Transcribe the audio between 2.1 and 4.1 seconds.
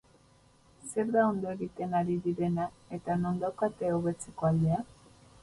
direna eta non daukate